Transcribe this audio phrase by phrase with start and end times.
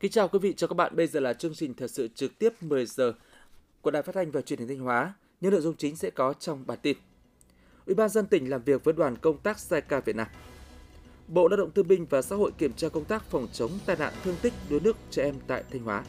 [0.00, 0.96] Kính chào quý vị cho các bạn.
[0.96, 3.12] Bây giờ là chương trình thời sự trực tiếp 10 giờ
[3.80, 5.14] của Đài Phát thanh và Truyền hình Thanh Hóa.
[5.40, 6.96] Những nội dung chính sẽ có trong bản tin.
[7.86, 10.26] Ủy ban dân tỉnh làm việc với đoàn công tác JICA Việt Nam.
[11.28, 13.96] Bộ Lao động Thương binh và Xã hội kiểm tra công tác phòng chống tai
[13.96, 16.04] nạn thương tích đuối nước trẻ em tại Thanh Hóa.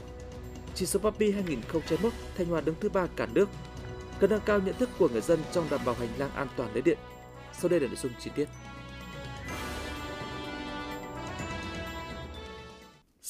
[0.75, 3.50] Chỉ số PAPI 2021, Thanh Hóa đứng thứ ba cả nước.
[4.19, 6.74] Cần nâng cao nhận thức của người dân trong đảm bảo hành lang an toàn
[6.74, 6.97] lưới điện.
[7.60, 8.47] Sau đây là nội dung chi tiết.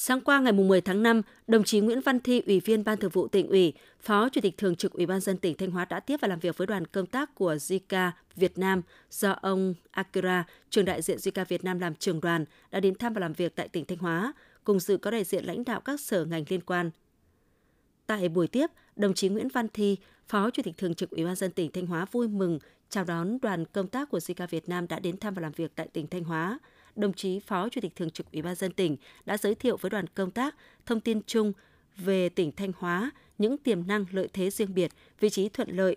[0.01, 3.11] Sáng qua ngày 10 tháng 5, đồng chí Nguyễn Văn Thi, Ủy viên Ban Thường
[3.11, 5.99] vụ tỉnh ủy, Phó Chủ tịch Thường trực Ủy ban dân tỉnh Thanh Hóa đã
[5.99, 8.81] tiếp và làm việc với đoàn công tác của Zika Việt Nam
[9.11, 13.13] do ông Akira, trường đại diện Zika Việt Nam làm trường đoàn, đã đến thăm
[13.13, 15.99] và làm việc tại tỉnh Thanh Hóa, cùng dự có đại diện lãnh đạo các
[15.99, 16.91] sở ngành liên quan.
[18.07, 19.97] Tại buổi tiếp, đồng chí Nguyễn Văn Thi,
[20.27, 23.37] Phó Chủ tịch Thường trực Ủy ban dân tỉnh Thanh Hóa vui mừng chào đón
[23.41, 26.07] đoàn công tác của Zika Việt Nam đã đến thăm và làm việc tại tỉnh
[26.07, 26.59] Thanh Hóa–
[26.99, 29.89] đồng chí Phó Chủ tịch Thường trực Ủy ban dân tỉnh đã giới thiệu với
[29.89, 30.55] đoàn công tác
[30.85, 31.53] thông tin chung
[31.97, 35.95] về tỉnh Thanh Hóa, những tiềm năng lợi thế riêng biệt, vị trí thuận lợi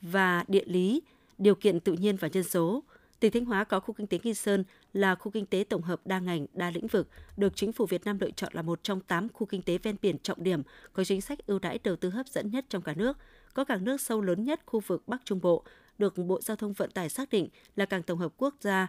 [0.00, 1.02] và địa lý,
[1.38, 2.82] điều kiện tự nhiên và nhân số.
[3.20, 6.00] Tỉnh Thanh Hóa có khu kinh tế Nghi Sơn là khu kinh tế tổng hợp
[6.06, 9.00] đa ngành, đa lĩnh vực, được chính phủ Việt Nam lựa chọn là một trong
[9.00, 12.10] 8 khu kinh tế ven biển trọng điểm, có chính sách ưu đãi đầu tư
[12.10, 13.18] hấp dẫn nhất trong cả nước,
[13.54, 15.64] có cảng nước sâu lớn nhất khu vực Bắc Trung Bộ,
[15.98, 18.88] được Bộ Giao thông Vận tải xác định là cảng tổng hợp quốc gia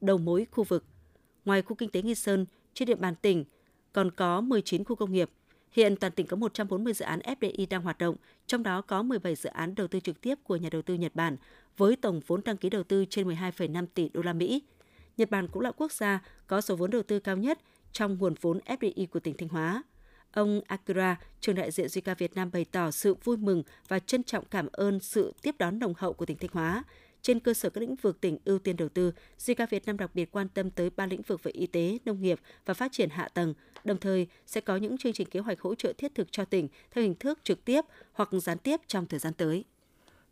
[0.00, 0.84] đầu mối khu vực.
[1.44, 3.44] Ngoài khu kinh tế Nghi Sơn, trên địa bàn tỉnh
[3.92, 5.30] còn có 19 khu công nghiệp.
[5.70, 9.34] Hiện toàn tỉnh có 140 dự án FDI đang hoạt động, trong đó có 17
[9.34, 11.36] dự án đầu tư trực tiếp của nhà đầu tư Nhật Bản
[11.76, 14.62] với tổng vốn đăng ký đầu tư trên 12,5 tỷ đô la Mỹ.
[15.16, 17.58] Nhật Bản cũng là quốc gia có số vốn đầu tư cao nhất
[17.92, 19.82] trong nguồn vốn FDI của tỉnh Thanh Hóa.
[20.32, 24.22] Ông Akira, trường đại diện JICA Việt Nam bày tỏ sự vui mừng và trân
[24.22, 26.84] trọng cảm ơn sự tiếp đón nồng hậu của tỉnh Thanh Hóa,
[27.22, 30.10] trên cơ sở các lĩnh vực tỉnh ưu tiên đầu tư, JICA Việt Nam đặc
[30.14, 33.10] biệt quan tâm tới ba lĩnh vực về y tế, nông nghiệp và phát triển
[33.10, 36.32] hạ tầng, đồng thời sẽ có những chương trình kế hoạch hỗ trợ thiết thực
[36.32, 37.80] cho tỉnh theo hình thức trực tiếp
[38.12, 39.64] hoặc gián tiếp trong thời gian tới.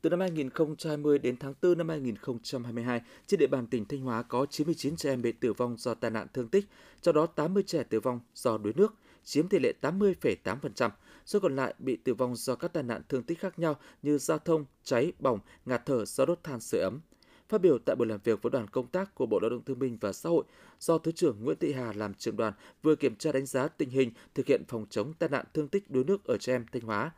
[0.00, 4.46] Từ năm 2020 đến tháng 4 năm 2022, trên địa bàn tỉnh Thanh Hóa có
[4.50, 6.64] 99 trẻ em bị tử vong do tai nạn thương tích,
[7.02, 8.94] trong đó 80 trẻ tử vong do đuối nước,
[9.28, 10.90] chiếm tỷ lệ 80,8%.
[11.26, 14.18] Số còn lại bị tử vong do các tai nạn thương tích khác nhau như
[14.18, 17.00] giao thông, cháy, bỏng, ngạt thở do đốt than sưởi ấm.
[17.48, 19.78] Phát biểu tại buổi làm việc với đoàn công tác của Bộ Lao động Thương
[19.78, 20.44] binh và Xã hội,
[20.80, 22.52] do Thứ trưởng Nguyễn Thị Hà làm trưởng đoàn
[22.82, 25.90] vừa kiểm tra đánh giá tình hình thực hiện phòng chống tai nạn thương tích
[25.90, 27.10] đuối nước ở trẻ em Thanh Hóa,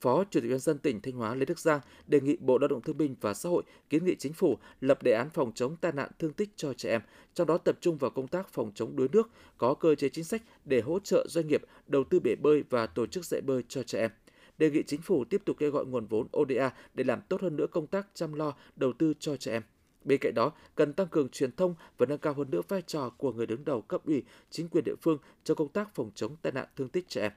[0.00, 2.68] Phó Chủ tịch Ủy dân tỉnh Thanh Hóa Lê Đức Giang đề nghị Bộ Lao
[2.68, 5.76] động Thương binh và Xã hội kiến nghị chính phủ lập đề án phòng chống
[5.76, 7.00] tai nạn thương tích cho trẻ em,
[7.34, 10.24] trong đó tập trung vào công tác phòng chống đuối nước, có cơ chế chính
[10.24, 13.62] sách để hỗ trợ doanh nghiệp đầu tư bể bơi và tổ chức dạy bơi
[13.68, 14.10] cho trẻ em
[14.58, 17.56] đề nghị chính phủ tiếp tục kêu gọi nguồn vốn ODA để làm tốt hơn
[17.56, 19.62] nữa công tác chăm lo đầu tư cho trẻ em.
[20.04, 23.10] Bên cạnh đó, cần tăng cường truyền thông và nâng cao hơn nữa vai trò
[23.10, 26.36] của người đứng đầu cấp ủy, chính quyền địa phương trong công tác phòng chống
[26.42, 27.32] tai nạn thương tích trẻ em.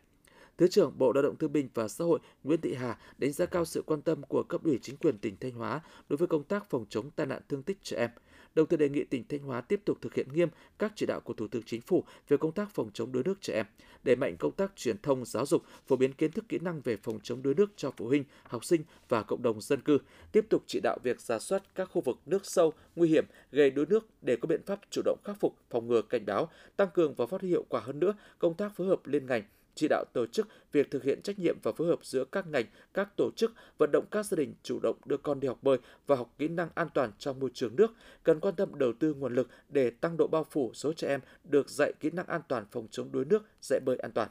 [0.57, 3.45] Thứ trưởng Bộ Lao động Thương binh và Xã hội Nguyễn Thị Hà đánh giá
[3.45, 6.43] cao sự quan tâm của cấp ủy chính quyền tỉnh Thanh Hóa đối với công
[6.43, 8.09] tác phòng chống tai nạn thương tích trẻ em.
[8.55, 11.19] Đồng thời đề nghị tỉnh Thanh Hóa tiếp tục thực hiện nghiêm các chỉ đạo
[11.19, 13.65] của Thủ tướng Chính phủ về công tác phòng chống đuối nước trẻ em,
[14.03, 16.97] đẩy mạnh công tác truyền thông giáo dục, phổ biến kiến thức kỹ năng về
[16.97, 19.97] phòng chống đuối nước cho phụ huynh, học sinh và cộng đồng dân cư,
[20.31, 23.71] tiếp tục chỉ đạo việc giả soát các khu vực nước sâu, nguy hiểm gây
[23.71, 26.89] đuối nước để có biện pháp chủ động khắc phục, phòng ngừa cảnh báo, tăng
[26.93, 29.43] cường và phát huy hiệu quả hơn nữa công tác phối hợp liên ngành
[29.77, 32.65] chỉ đạo tổ chức việc thực hiện trách nhiệm và phối hợp giữa các ngành,
[32.93, 35.77] các tổ chức, vận động các gia đình chủ động đưa con đi học bơi
[36.07, 37.93] và học kỹ năng an toàn trong môi trường nước,
[38.23, 41.19] cần quan tâm đầu tư nguồn lực để tăng độ bao phủ số trẻ em
[41.43, 44.29] được dạy kỹ năng an toàn phòng chống đuối nước, dạy bơi an toàn.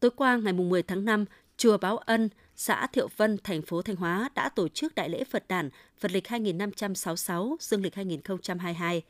[0.00, 1.24] Tối qua ngày 10 tháng 5,
[1.56, 5.24] Chùa Báo Ân, xã Thiệu Vân, thành phố Thanh Hóa đã tổ chức đại lễ
[5.24, 9.02] Phật đản Phật lịch 2566, dương lịch 2022.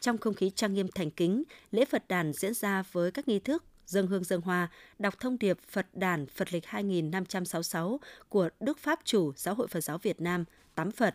[0.00, 3.38] Trong không khí trang nghiêm thành kính, lễ Phật đàn diễn ra với các nghi
[3.38, 8.78] thức dâng hương dâng hoa, đọc thông điệp Phật đàn Phật lịch 2566 của Đức
[8.78, 10.44] Pháp Chủ Giáo hội Phật giáo Việt Nam,
[10.74, 11.14] tắm Phật.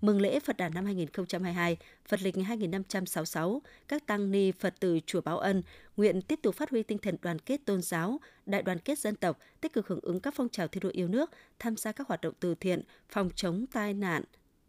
[0.00, 1.76] Mừng lễ Phật đàn năm 2022,
[2.08, 5.62] Phật lịch 2566, các tăng ni Phật tử chùa Báo Ân
[5.96, 9.16] nguyện tiếp tục phát huy tinh thần đoàn kết tôn giáo, đại đoàn kết dân
[9.16, 12.08] tộc, tích cực hưởng ứng các phong trào thi đua yêu nước, tham gia các
[12.08, 14.22] hoạt động từ thiện, phòng chống tai nạn,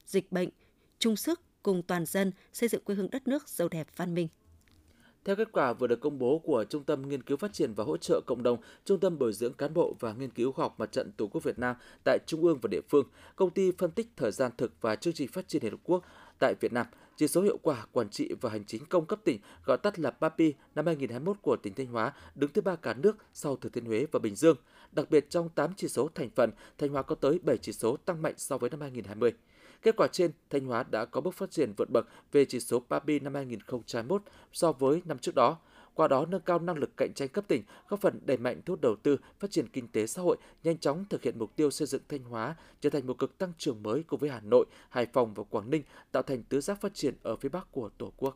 [0.06, 0.50] dịch bệnh,
[1.00, 4.28] chung sức cùng toàn dân xây dựng quê hương đất nước giàu đẹp văn minh.
[5.26, 7.84] Theo kết quả vừa được công bố của Trung tâm Nghiên cứu Phát triển và
[7.84, 10.76] Hỗ trợ Cộng đồng, Trung tâm Bồi dưỡng Cán bộ và Nghiên cứu Khoa học
[10.78, 13.06] Mặt trận Tổ quốc Việt Nam tại Trung ương và địa phương,
[13.36, 16.04] Công ty phân tích thời gian thực và chương trình phát triển Liên Hợp Quốc
[16.40, 16.86] tại Việt Nam,
[17.16, 20.12] chỉ số hiệu quả quản trị và hành chính công cấp tỉnh, gọi tắt là
[20.12, 23.86] PAPI năm 2021 của tỉnh Thanh Hóa đứng thứ ba cả nước sau Thừa Thiên
[23.86, 24.58] Huế và Bình Dương.
[24.92, 27.98] Đặc biệt trong 8 chỉ số thành phần, Thanh Hóa có tới 7 chỉ số
[27.98, 29.34] tăng mạnh so với năm 2020.
[29.82, 32.80] Kết quả trên, Thanh Hóa đã có bước phát triển vượt bậc về chỉ số
[32.90, 34.22] PAPI năm 2021
[34.54, 35.58] so với năm trước đó.
[35.94, 38.72] qua đó nâng cao năng lực cạnh tranh cấp tỉnh, góp phần đẩy mạnh thu
[38.72, 41.72] hút đầu tư, phát triển kinh tế xã hội, nhanh chóng thực hiện mục tiêu
[41.72, 44.66] xây dựng Thanh Hóa trở thành một cực tăng trưởng mới cùng với Hà Nội,
[44.90, 47.90] Hải Phòng và Quảng Ninh, tạo thành tứ giác phát triển ở phía Bắc của
[47.98, 48.36] Tổ quốc.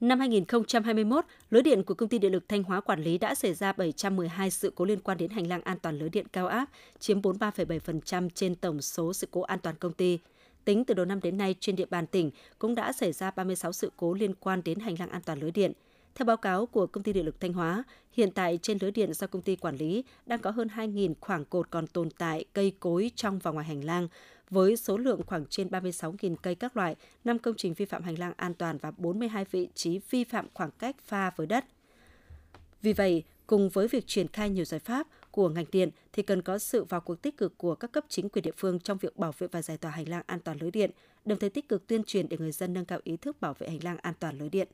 [0.00, 3.54] Năm 2021, lưới điện của công ty điện lực Thanh Hóa quản lý đã xảy
[3.54, 6.68] ra 712 sự cố liên quan đến hành lang an toàn lưới điện cao áp,
[6.98, 10.18] chiếm 43,7% trên tổng số sự cố an toàn công ty.
[10.64, 13.72] Tính từ đầu năm đến nay, trên địa bàn tỉnh cũng đã xảy ra 36
[13.72, 15.72] sự cố liên quan đến hành lang an toàn lưới điện.
[16.14, 19.12] Theo báo cáo của công ty điện lực Thanh Hóa, hiện tại trên lưới điện
[19.12, 22.72] do công ty quản lý đang có hơn 2.000 khoảng cột còn tồn tại cây
[22.80, 24.08] cối trong và ngoài hành lang,
[24.50, 28.18] với số lượng khoảng trên 36.000 cây các loại, 5 công trình vi phạm hành
[28.18, 31.64] lang an toàn và 42 vị trí vi phạm khoảng cách pha với đất.
[32.82, 36.42] Vì vậy, cùng với việc triển khai nhiều giải pháp của ngành điện thì cần
[36.42, 39.16] có sự vào cuộc tích cực của các cấp chính quyền địa phương trong việc
[39.16, 40.90] bảo vệ và giải tỏa hành lang an toàn lưới điện,
[41.24, 43.68] đồng thời tích cực tuyên truyền để người dân nâng cao ý thức bảo vệ
[43.68, 44.68] hành lang an toàn lưới điện.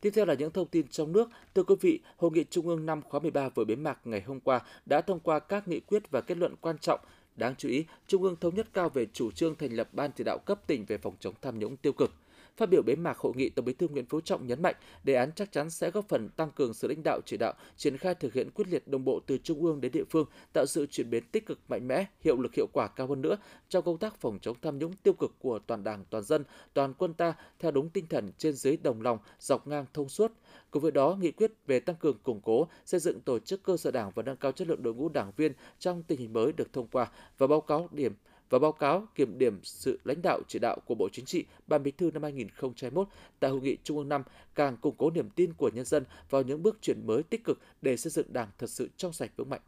[0.00, 1.30] Tiếp theo là những thông tin trong nước.
[1.54, 4.40] Thưa quý vị, Hội nghị Trung ương năm khóa 13 vừa bế mạc ngày hôm
[4.40, 7.00] qua đã thông qua các nghị quyết và kết luận quan trọng
[7.36, 10.24] Đáng chú ý, Trung ương thống nhất cao về chủ trương thành lập Ban chỉ
[10.24, 12.12] đạo cấp tỉnh về phòng chống tham nhũng tiêu cực.
[12.56, 14.74] Phát biểu bế mạc hội nghị, Tổng Bí thư Nguyễn Phú Trọng nhấn mạnh,
[15.04, 17.96] đề án chắc chắn sẽ góp phần tăng cường sự lãnh đạo chỉ đạo, triển
[17.96, 20.86] khai thực hiện quyết liệt đồng bộ từ trung ương đến địa phương, tạo sự
[20.86, 23.36] chuyển biến tích cực mạnh mẽ, hiệu lực hiệu quả cao hơn nữa
[23.68, 26.44] trong công tác phòng chống tham nhũng tiêu cực của toàn Đảng, toàn dân,
[26.74, 30.32] toàn quân ta theo đúng tinh thần trên dưới đồng lòng, dọc ngang thông suốt.
[30.70, 33.76] Cùng với đó, nghị quyết về tăng cường củng cố, xây dựng tổ chức cơ
[33.76, 36.52] sở đảng và nâng cao chất lượng đội ngũ đảng viên trong tình hình mới
[36.52, 38.12] được thông qua và báo cáo điểm
[38.50, 41.82] và báo cáo kiểm điểm sự lãnh đạo chỉ đạo của Bộ Chính trị, Ban
[41.82, 43.08] Bí thư năm 2021
[43.40, 44.22] tại hội nghị Trung ương 5
[44.54, 47.58] càng củng cố niềm tin của nhân dân vào những bước chuyển mới tích cực
[47.82, 49.60] để xây dựng Đảng thật sự trong sạch vững mạnh.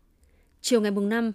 [0.60, 1.32] Chiều ngày mùng 5,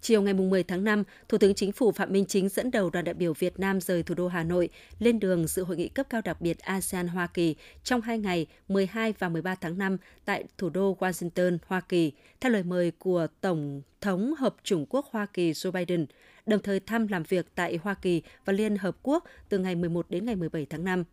[0.00, 3.04] Chiều ngày 10 tháng 5, Thủ tướng Chính phủ Phạm Minh Chính dẫn đầu đoàn
[3.04, 6.06] đại biểu Việt Nam rời thủ đô Hà Nội lên đường dự hội nghị cấp
[6.10, 10.44] cao đặc biệt ASEAN Hoa Kỳ trong hai ngày 12 và 13 tháng 5 tại
[10.58, 15.26] thủ đô Washington, Hoa Kỳ, theo lời mời của Tổng thống Hợp chủng quốc Hoa
[15.26, 16.06] Kỳ Joe Biden,
[16.46, 20.10] đồng thời thăm làm việc tại Hoa Kỳ và Liên Hợp Quốc từ ngày 11
[20.10, 21.04] đến ngày 17 tháng 5.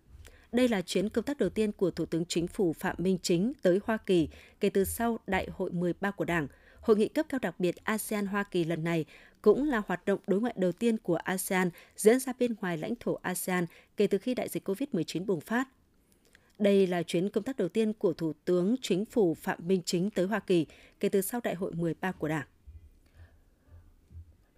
[0.52, 3.54] Đây là chuyến công tác đầu tiên của Thủ tướng Chính phủ Phạm Minh Chính
[3.62, 4.28] tới Hoa Kỳ
[4.60, 6.48] kể từ sau Đại hội 13 của Đảng–
[6.84, 9.06] Hội nghị cấp cao đặc biệt ASEAN-Hoa Kỳ lần này
[9.42, 12.94] cũng là hoạt động đối ngoại đầu tiên của ASEAN diễn ra bên ngoài lãnh
[13.00, 13.66] thổ ASEAN
[13.98, 15.68] kể từ khi đại dịch COVID-19 bùng phát.
[16.60, 20.10] Đây là chuyến công tác đầu tiên của Thủ tướng Chính phủ Phạm Minh Chính
[20.10, 20.66] tới Hoa Kỳ
[21.00, 22.46] kể từ sau Đại hội 13 của Đảng.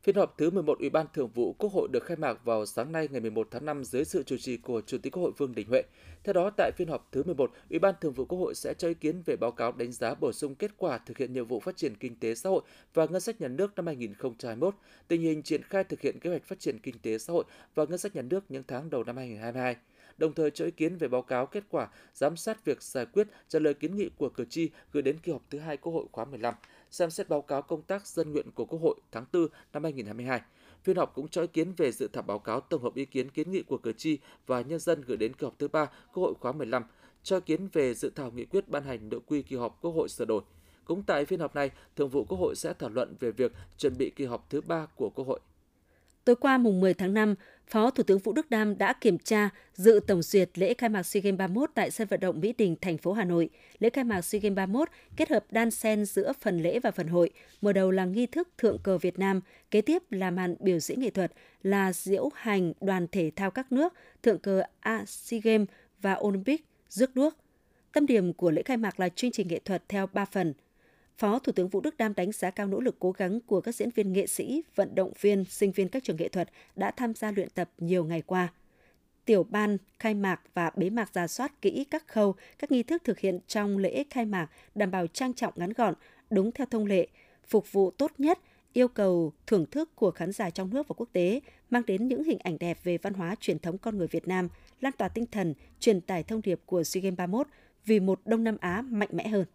[0.06, 2.92] Phiên họp thứ 11 Ủy ban Thường vụ Quốc hội được khai mạc vào sáng
[2.92, 5.56] nay ngày 11 tháng 5 dưới sự chủ trì của Chủ tịch Quốc hội Vương
[5.56, 5.84] Đình Huệ.
[6.24, 8.88] Theo đó, tại phiên họp thứ 11, Ủy ban Thường vụ Quốc hội sẽ cho
[8.88, 11.60] ý kiến về báo cáo đánh giá bổ sung kết quả thực hiện nhiệm vụ
[11.60, 12.62] phát triển kinh tế xã hội
[12.94, 14.76] và ngân sách nhà nước năm 2021,
[15.08, 17.44] tình hình triển khai thực hiện kế hoạch phát triển kinh tế xã hội
[17.76, 19.76] và ngân sách nhà nước những tháng đầu năm 2022
[20.18, 23.28] đồng thời cho ý kiến về báo cáo kết quả giám sát việc giải quyết
[23.48, 26.06] trả lời kiến nghị của cử tri gửi đến kỳ họp thứ hai Quốc hội
[26.12, 26.56] khóa 15
[26.92, 30.42] xem xét báo cáo công tác dân nguyện của Quốc hội tháng 4 năm 2022.
[30.84, 33.30] Phiên họp cũng cho ý kiến về dự thảo báo cáo tổng hợp ý kiến
[33.30, 34.18] kiến nghị của cử tri
[34.48, 36.84] và nhân dân gửi đến kỳ họp thứ ba Quốc hội khóa 15,
[37.24, 39.92] cho ý kiến về dự thảo nghị quyết ban hành nội quy kỳ họp Quốc
[39.92, 40.42] hội sửa đổi.
[40.86, 43.98] Cũng tại phiên họp này, Thường vụ Quốc hội sẽ thảo luận về việc chuẩn
[43.98, 45.40] bị kỳ họp thứ ba của Quốc hội.
[46.26, 47.36] Tối qua mùng 10 tháng 5,
[47.68, 51.04] Phó Thủ tướng Vũ Đức Đam đã kiểm tra dự tổng duyệt lễ khai mạc
[51.04, 53.50] SEA Games 31 tại sân vận động Mỹ Đình, thành phố Hà Nội.
[53.80, 57.08] Lễ khai mạc SEA Games 31 kết hợp đan xen giữa phần lễ và phần
[57.08, 57.30] hội.
[57.62, 59.42] Mở đầu là nghi thức thượng cờ Việt Nam,
[59.72, 61.32] kế tiếp là màn biểu diễn nghệ thuật
[61.64, 63.94] là diễu hành đoàn thể thao các nước,
[64.24, 64.62] thượng cờ
[65.08, 65.68] SEA Games
[66.02, 67.34] và Olympic, rước đuốc.
[67.94, 70.54] Tâm điểm của lễ khai mạc là chương trình nghệ thuật theo 3 phần–
[71.18, 73.76] Phó Thủ tướng Vũ Đức Đam đánh giá cao nỗ lực cố gắng của các
[73.76, 77.14] diễn viên nghệ sĩ, vận động viên, sinh viên các trường nghệ thuật đã tham
[77.14, 78.48] gia luyện tập nhiều ngày qua.
[79.26, 83.02] Tiểu ban khai mạc và bế mạc ra soát kỹ các khâu, các nghi thức
[83.04, 85.94] thực hiện trong lễ khai mạc đảm bảo trang trọng ngắn gọn,
[86.30, 87.08] đúng theo thông lệ,
[87.48, 88.40] phục vụ tốt nhất,
[88.74, 92.24] yêu cầu thưởng thức của khán giả trong nước và quốc tế, mang đến những
[92.24, 94.50] hình ảnh đẹp về văn hóa truyền thống con người Việt Nam,
[94.82, 97.48] lan tỏa tinh thần, truyền tải thông điệp của SEA Games 31
[97.86, 99.46] vì một Đông Nam Á mạnh mẽ hơn.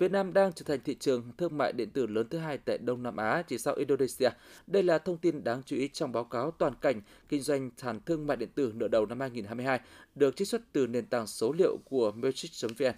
[0.00, 2.78] Việt Nam đang trở thành thị trường thương mại điện tử lớn thứ hai tại
[2.78, 4.30] Đông Nam Á, chỉ sau Indonesia.
[4.66, 8.00] Đây là thông tin đáng chú ý trong báo cáo toàn cảnh kinh doanh sàn
[8.06, 9.80] thương mại điện tử nửa đầu năm 2022
[10.14, 12.92] được trích xuất từ nền tảng số liệu của Matrix.vn.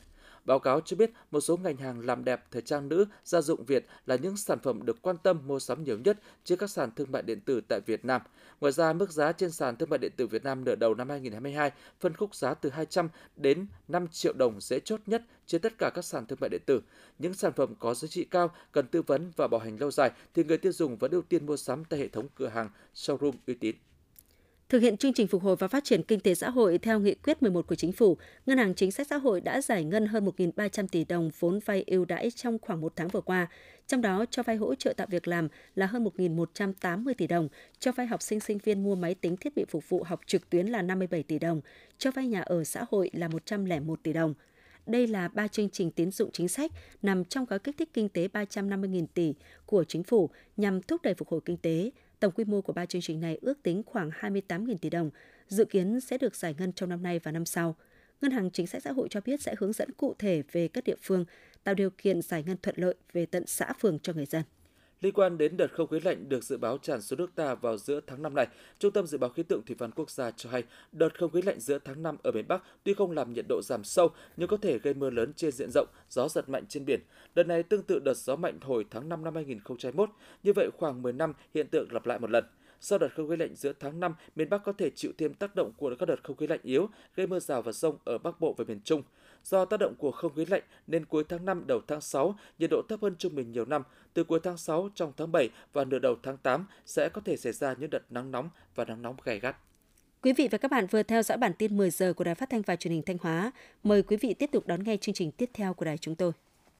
[0.44, 3.64] Báo cáo cho biết một số ngành hàng làm đẹp, thời trang nữ, gia dụng
[3.64, 6.90] Việt là những sản phẩm được quan tâm mua sắm nhiều nhất trên các sàn
[6.96, 8.22] thương mại điện tử tại Việt Nam.
[8.60, 11.08] Ngoài ra, mức giá trên sàn thương mại điện tử Việt Nam nửa đầu năm
[11.08, 15.78] 2022 phân khúc giá từ 200 đến 5 triệu đồng dễ chốt nhất trên tất
[15.78, 16.82] cả các sàn thương mại điện tử.
[17.18, 20.10] Những sản phẩm có giá trị cao, cần tư vấn và bảo hành lâu dài
[20.34, 23.32] thì người tiêu dùng vẫn ưu tiên mua sắm tại hệ thống cửa hàng showroom
[23.46, 23.76] uy tín.
[24.72, 27.14] Thực hiện chương trình phục hồi và phát triển kinh tế xã hội theo nghị
[27.14, 30.24] quyết 11 của chính phủ, Ngân hàng Chính sách Xã hội đã giải ngân hơn
[30.24, 33.46] 1.300 tỷ đồng vốn vay ưu đãi trong khoảng một tháng vừa qua.
[33.86, 37.48] Trong đó, cho vay hỗ trợ tạo việc làm là hơn 1.180 tỷ đồng,
[37.78, 40.50] cho vay học sinh sinh viên mua máy tính thiết bị phục vụ học trực
[40.50, 41.60] tuyến là 57 tỷ đồng,
[41.98, 44.34] cho vay nhà ở xã hội là 101 tỷ đồng.
[44.86, 46.70] Đây là ba chương trình tín dụng chính sách
[47.02, 49.34] nằm trong gói kích thích kinh tế 350.000 tỷ
[49.66, 51.90] của chính phủ nhằm thúc đẩy phục hồi kinh tế,
[52.22, 55.10] Tổng quy mô của ba chương trình này ước tính khoảng 28.000 tỷ đồng,
[55.48, 57.76] dự kiến sẽ được giải ngân trong năm nay và năm sau.
[58.20, 60.84] Ngân hàng Chính sách Xã hội cho biết sẽ hướng dẫn cụ thể về các
[60.84, 61.24] địa phương,
[61.64, 64.42] tạo điều kiện giải ngân thuận lợi về tận xã phường cho người dân.
[65.02, 67.76] Liên quan đến đợt không khí lạnh được dự báo tràn xuống nước ta vào
[67.76, 68.46] giữa tháng 5 này,
[68.78, 71.42] Trung tâm Dự báo Khí tượng Thủy văn Quốc gia cho hay đợt không khí
[71.42, 74.48] lạnh giữa tháng 5 ở miền Bắc tuy không làm nhiệt độ giảm sâu nhưng
[74.48, 77.00] có thể gây mưa lớn trên diện rộng, gió giật mạnh trên biển.
[77.34, 80.10] Đợt này tương tự đợt gió mạnh hồi tháng 5 năm 2021,
[80.42, 82.44] như vậy khoảng 10 năm hiện tượng lặp lại một lần.
[82.84, 85.54] Sau đợt không khí lạnh giữa tháng 5, miền Bắc có thể chịu thêm tác
[85.54, 88.40] động của các đợt không khí lạnh yếu, gây mưa rào và rông ở Bắc
[88.40, 89.02] Bộ và miền Trung.
[89.44, 92.70] Do tác động của không khí lạnh nên cuối tháng 5 đầu tháng 6, nhiệt
[92.70, 93.82] độ thấp hơn trung bình nhiều năm.
[94.14, 97.36] Từ cuối tháng 6 trong tháng 7 và nửa đầu tháng 8 sẽ có thể
[97.36, 99.56] xảy ra những đợt nắng nóng và nắng nóng gay gắt.
[100.22, 102.50] Quý vị và các bạn vừa theo dõi bản tin 10 giờ của Đài Phát
[102.50, 103.52] thanh và Truyền hình Thanh Hóa.
[103.82, 106.32] Mời quý vị tiếp tục đón nghe chương trình tiếp theo của đài chúng tôi.